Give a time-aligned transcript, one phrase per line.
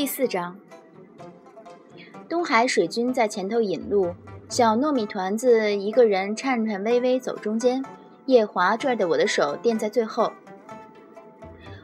[0.00, 0.56] 第四章，
[2.26, 4.14] 东海水军在前头引路，
[4.48, 7.84] 小糯米团子一个人颤颤巍巍走中间，
[8.24, 10.32] 夜华拽着我的手垫在最后。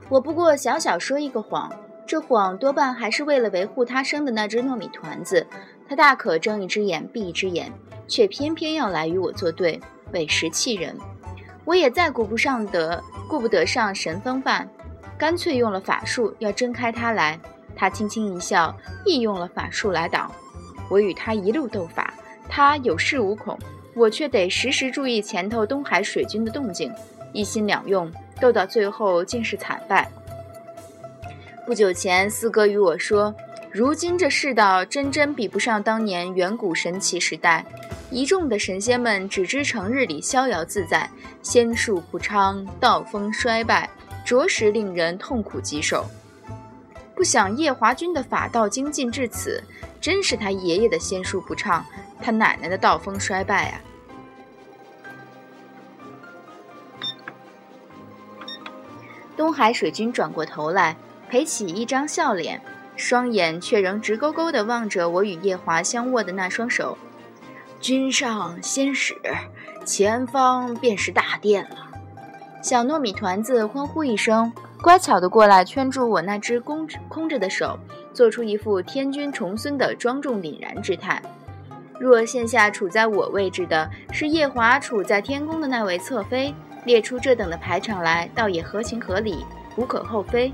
[0.09, 1.71] 我不过小小说一个谎，
[2.07, 5.47] 这谎多半还是为了维护他生的那只糯米团子。
[5.87, 7.71] 他大可睁一只眼闭一只眼，
[8.09, 9.79] 却偏偏要来与我作对，
[10.15, 10.97] 委实气人。
[11.67, 14.67] 我也再顾不上得，顾不得上神风范，
[15.19, 17.39] 干脆用了法术要睁开他来。
[17.77, 20.33] 他轻轻一笑，亦用了法术来挡。
[20.89, 22.15] 我与他一路斗法，
[22.49, 23.59] 他有恃无恐，
[23.95, 26.93] 我却得时时注意前头东海水军的动静，
[27.33, 30.11] 一心两用，斗到最后竟是惨败。
[31.67, 33.35] 不久前，四哥与我说，
[33.73, 37.67] 如今这世道真真比不上当年远古神奇时代，
[38.09, 41.11] 一众的神仙们只知成日里逍遥自在，
[41.43, 43.91] 仙术不昌，道风衰败，
[44.25, 46.07] 着实令人痛苦棘手。
[47.17, 49.65] 不想夜华君的法道精进至此，
[50.03, 51.85] 真是他爷爷的仙术不畅，
[52.21, 53.81] 他奶奶的道风衰败啊！
[59.35, 60.95] 东海水君转过头来，
[61.31, 62.61] 赔起一张笑脸，
[62.97, 66.99] 双眼却仍直勾勾地望着我与夜华相握的那双手。
[67.81, 69.15] 君上仙使，
[69.87, 71.89] 前方便是大殿了。
[72.63, 74.53] 小糯米团子欢呼一声。
[74.87, 77.77] 乖巧地过来圈住我那只空空着的手，
[78.15, 81.21] 做出一副天君重孙的庄重凛然之态。
[81.99, 90.53] 若现下处在我位置的是夜华处在天宫的那位侧妃，列出这等的排场来，倒也合情合理，无可厚非。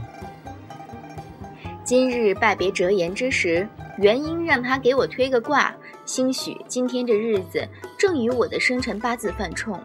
[1.84, 5.74] 今日拜别折颜之时，原因让他给我推个卦，
[6.06, 9.78] 兴许今天这日子正与我的生辰八字犯冲。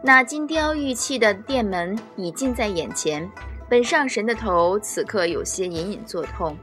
[0.00, 3.30] 那金雕玉砌的殿门已近在眼前。
[3.68, 6.56] 本上神的头此刻有些隐隐作痛，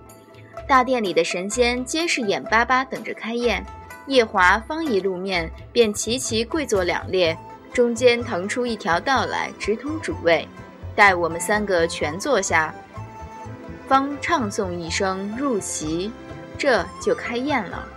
[0.67, 3.63] 大殿里的神仙皆是眼巴巴等着开宴。
[4.07, 7.35] 夜华方一露面，便齐齐跪坐两列，
[7.73, 10.47] 中间腾出一条道来，直通主位。
[10.95, 12.73] 待我们三个全坐下，
[13.87, 16.11] 方唱诵一声入席，
[16.57, 17.87] 这就开宴了。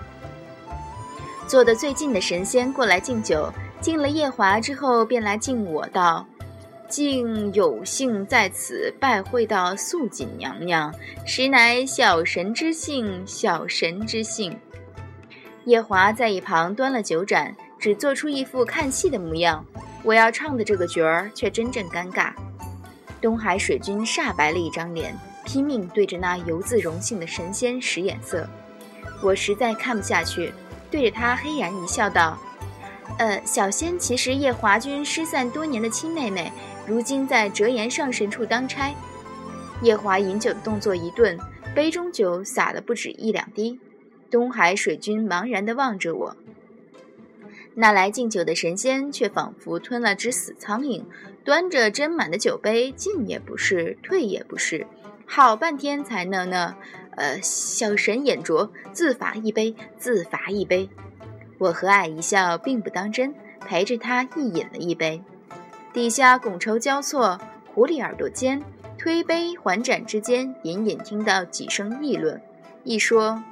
[1.47, 3.50] 坐得最近的神仙过来敬酒，
[3.81, 6.27] 敬了夜华之后，便来敬我道。
[6.88, 10.94] 竟有幸在此拜会到素锦娘娘，
[11.26, 14.59] 实乃小神之幸，小神之幸。
[15.65, 19.65] 夜华在一旁端了酒盏，只做出一副看戏的模样。
[20.03, 22.32] 我要唱的这个角儿却真正尴尬。
[23.20, 28.49] 东海水君煞白了一张脸，拼命对着那犹自荣幸的神仙使眼色。
[29.20, 30.55] 我实在看不下去，
[30.91, 32.38] 对着他嘿然一笑，道
[33.16, 36.52] ：“呃，小仙其实夜华君失散多年的亲妹妹。”
[36.86, 38.94] 如今在折颜上神处当差，
[39.82, 41.38] 夜华饮酒的动作一顿，
[41.74, 43.78] 杯中酒洒了不止一两滴。
[44.30, 46.36] 东海水君茫然地望着我，
[47.74, 51.02] 那来敬酒的神仙却仿佛吞了只死苍蝇，
[51.44, 54.86] 端着斟满的酒杯，进也不是，退也不是，
[55.26, 56.75] 好半天才呢呢，
[57.16, 60.88] 呃，小神眼拙，自罚一杯，自罚一杯。
[61.58, 65.22] 我和蔼一笑，并不当真，陪着他一饮了一杯。
[65.92, 67.41] 底下觥筹交错，
[67.74, 68.62] 狐狸耳朵尖，
[68.96, 72.41] 推杯还盏之间，隐隐听到几声议论。
[72.84, 73.42] 一说：“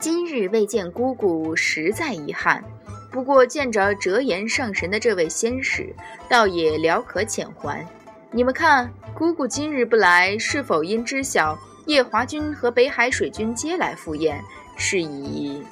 [0.00, 2.64] 今日未见姑姑，实在遗憾。
[3.10, 5.94] 不过见着折颜上神的这位仙使，
[6.28, 7.86] 倒也聊可遣还。
[8.30, 14.42] 你们看，姑姑今日不来，是否因知晓夜华君和北海水君皆来赴宴，
[14.76, 15.62] 是以？”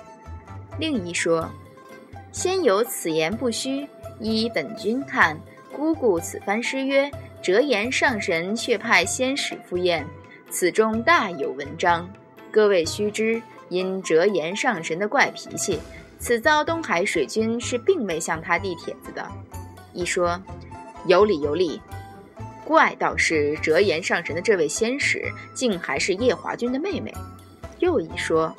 [0.79, 1.49] 另一说
[2.33, 3.89] ：“先有此言不虚。”
[4.21, 5.39] 依本君看，
[5.75, 7.11] 姑姑此番失约
[7.43, 10.07] ：“折颜上神却派仙使赴宴，
[10.51, 12.09] 此中大有文章。
[12.51, 15.81] 各位须知，因折颜上神的怪脾气，
[16.19, 19.27] 此遭东海水君是并未向他递帖子的。”
[19.93, 20.41] 一说
[21.07, 21.81] 有理有理，
[22.65, 27.13] 怪倒是折颜上神的这位仙使，竟还是夜华君的妹妹。
[27.81, 28.55] 又一说，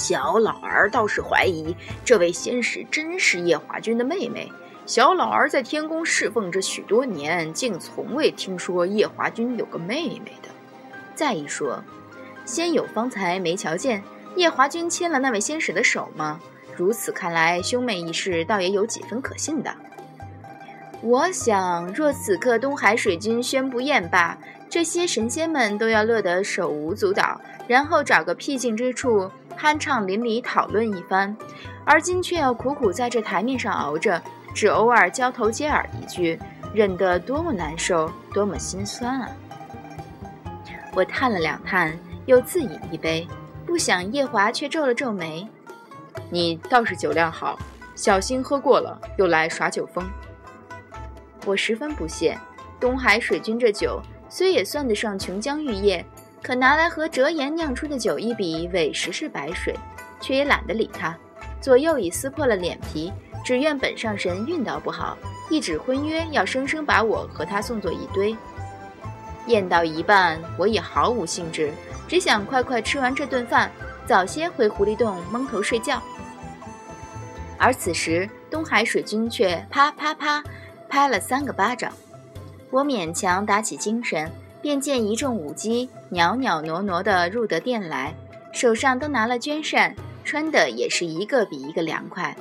[0.00, 1.76] 小老儿倒是怀疑
[2.06, 4.50] 这位仙使真是夜华君的妹妹。
[4.86, 10.48] 小老儿在天宫侍奉着许多年，竟从未听说夜华君有个妹妹的。
[11.14, 11.84] 再一说，
[12.46, 14.02] 仙友方才没瞧见
[14.36, 16.40] 夜华君牵了那位仙使的手吗？
[16.74, 19.70] 如此看来，兄妹一事倒也有几分可信的。
[21.02, 24.38] 我想，若此刻东海水君宣布宴罢，
[24.70, 27.38] 这些神仙们都要乐得手舞足蹈，
[27.68, 29.30] 然后找个僻静之处
[29.60, 31.36] 酣畅淋漓讨论一番，
[31.84, 34.22] 而今却要苦苦在这台面上熬着。
[34.54, 36.40] 只偶尔交头接耳一句，
[36.72, 39.28] 忍得多么难受，多么心酸啊！
[40.94, 43.28] 我叹了两叹，又自饮一杯。
[43.66, 45.46] 不想夜华却皱了皱眉
[46.30, 47.56] ：“你倒是酒量好，
[47.94, 50.04] 小心喝过了又来耍酒疯。”
[51.46, 52.36] 我十分不屑。
[52.80, 56.04] 东海水君这酒虽也算得上琼浆玉液，
[56.42, 59.74] 可拿来和折颜酿出的酒一比，委实是白水。
[60.20, 61.16] 却也懒得理他，
[61.62, 63.10] 左右已撕破了脸皮，
[63.42, 65.16] 只怨本上神运道不好，
[65.48, 68.36] 一纸婚约要生生把我和他送作一堆。
[69.46, 71.72] 宴到一半，我也毫无兴致，
[72.06, 73.70] 只想快快吃完这顿饭，
[74.06, 76.02] 早些回狐狸洞蒙头睡觉。
[77.56, 80.44] 而此时，东海水君却啪啪啪
[80.86, 81.90] 拍了三个巴掌。
[82.70, 84.30] 我勉强打起精神，
[84.62, 88.14] 便见一众舞姬袅袅挪挪地入得殿来，
[88.52, 92.36] 手上都拿了绢扇，穿的也是一个比一个凉快。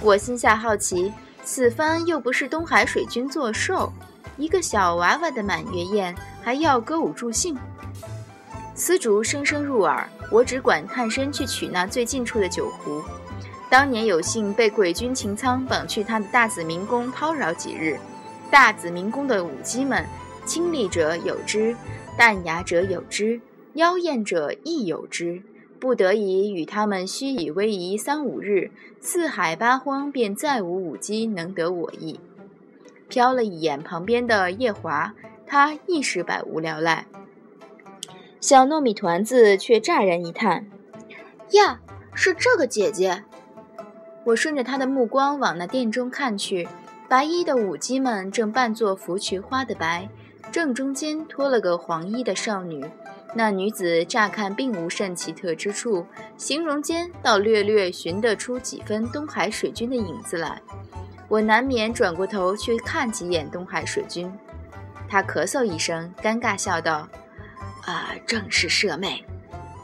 [0.00, 1.12] 我心下好奇，
[1.44, 3.92] 此番又不是东海水君作寿，
[4.36, 7.56] 一个小娃娃的满月宴，还要歌舞助兴。
[8.74, 13.02] 丝竹声声入耳，我只管探身去取那最近处的酒壶。
[13.70, 17.98] 当年有幸被鬼君擎苍绑去他的大紫明宫叨扰几日。
[18.50, 20.04] 大紫明宫的舞姬们，
[20.44, 21.76] 清丽者有之，
[22.18, 23.40] 淡雅者有之，
[23.74, 25.42] 妖艳者亦有之。
[25.78, 32.20] 不得已与他们虚以威仪三五日，四海八荒便再无舞姬能得我意。
[33.10, 35.12] 瞟了一眼旁边的夜华，
[35.46, 37.06] 他亦是百无聊赖。
[38.40, 40.66] 小糯米团子却乍然一叹
[41.50, 41.80] ：“呀，
[42.14, 43.24] 是这个姐姐！”
[44.24, 46.68] 我顺着他的目光往那殿中看去。
[47.08, 50.08] 白衣的舞姬们正扮作芙蕖花的白，
[50.50, 52.84] 正中间拖了个黄衣的少女。
[53.34, 56.06] 那女子乍看并无甚奇特之处，
[56.36, 60.60] 形容间倒略略寻得出几分东海水君的影子来。
[61.28, 64.30] 我难免转过头去看几眼东海水君，
[65.08, 67.08] 他咳嗽一声，尴尬笑道
[67.86, 69.24] ：“啊，正是舍妹。”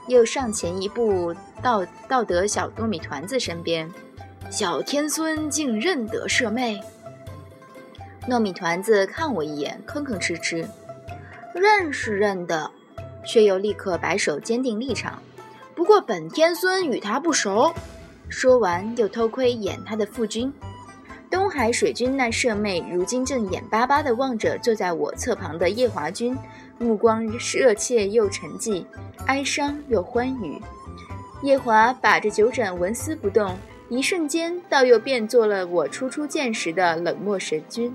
[0.09, 3.91] 又上前一步，到到得小糯米团子身边，
[4.51, 6.83] 小天孙竟认得舍妹。
[8.29, 10.67] 糯米团子看我一眼，吭吭哧哧，
[11.55, 12.71] 认是认的，
[13.25, 15.23] 却又立刻摆手坚定立场。
[15.75, 17.73] 不过本天孙与他不熟。
[18.29, 20.53] 说完，又偷窥眼他的父君
[21.31, 26.37] 东海水君那舍妹，如今正眼巴巴地望着坐在我侧旁的夜华君，
[26.79, 28.85] 目光热切又沉寂，
[29.25, 30.61] 哀伤又欢愉。
[31.41, 33.57] 夜华把着酒盏纹丝不动，
[33.89, 37.95] 一瞬间，倒又变作了我初初见时的冷漠神君。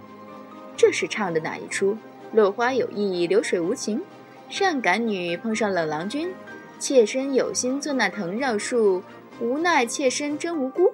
[0.86, 1.98] 这是唱的哪一出？
[2.34, 4.02] 落花有意，流水无情。
[4.50, 6.34] 善感女碰上冷郎君，
[6.78, 9.02] 妾身有心做那藤绕树，
[9.40, 10.92] 无奈妾身真无辜。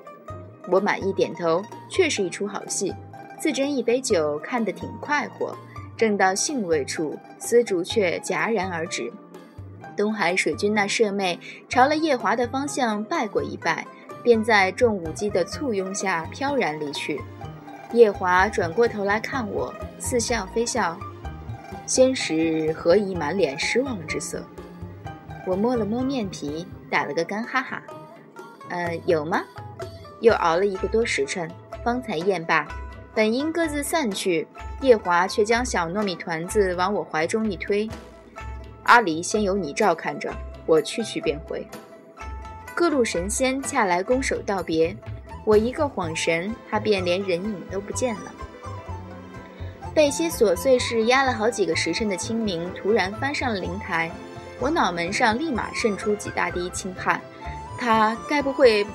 [0.67, 2.93] 我满意点头，确是一出好戏。
[3.39, 5.57] 自斟一杯酒，看得挺快活。
[5.97, 9.11] 正到兴味处，丝竹却戛然而止。
[9.97, 13.87] 东海水君那舍妹朝了夜华的方向拜过一拜，
[14.21, 17.19] 便在众舞姬的簇拥下飘然离去。
[17.91, 20.95] 夜华转过头来看我，似笑非笑，
[21.87, 24.43] 先时何以满脸失望之色？
[25.47, 27.81] 我摸了摸面皮，打了个干哈哈。
[28.69, 29.41] 呃，有吗？
[30.21, 31.49] 又熬了一个多时辰，
[31.83, 32.67] 方才咽罢。
[33.15, 34.47] 本应各自散去，
[34.81, 37.89] 夜华却将小糯米团子往我怀中一推
[38.83, 40.31] ：“阿离先由你照看着，
[40.67, 41.67] 我去去便回。”
[42.75, 44.95] 各路神仙恰来拱手道别。
[45.45, 48.31] 我一个恍神，他便连人影都不见了。
[49.93, 54.11] 被些琐碎事压了好几个时辰的清明，突然翻上了灵台，
[54.59, 57.19] 我脑门上立马渗出几大滴清汗。
[57.77, 58.85] 他该不会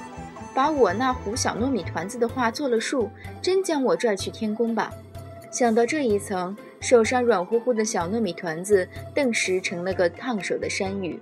[0.55, 3.11] 把我那壶小糯米团子的话做了数，
[3.43, 4.93] 真将我拽去天宫吧？
[5.51, 11.19] 想到这一层，手上软乎乎的小糯米团子顿时成了个烫手的山芋。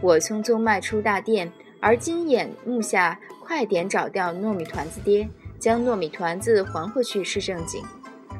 [0.00, 1.50] 我匆匆迈出大殿，
[1.80, 3.18] 而今眼目下。
[3.48, 5.26] 快点找掉糯米团子爹，
[5.58, 7.82] 将糯米团子还回去是正经。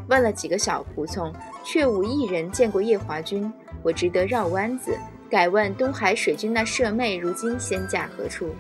[0.06, 1.32] 问了几个小仆从，
[1.64, 3.50] 却无一人见过夜华君。
[3.82, 4.94] 我只得绕弯子，
[5.30, 8.50] 改问东海水君那舍妹如今仙驾何处。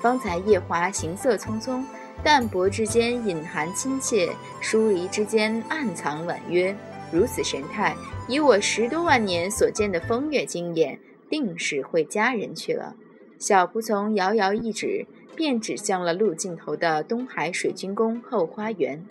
[0.00, 1.84] 方才夜华行色匆匆，
[2.24, 4.32] 淡泊之间隐含亲切，
[4.62, 6.74] 疏离之间暗藏婉约。
[7.12, 7.94] 如此神态，
[8.26, 12.96] 以我十多万年所见的风月经验，定是会佳人去了。
[13.38, 15.06] 小仆从遥遥一指。
[15.34, 19.04] 便指向了路尽头的东海水晶宫后花园。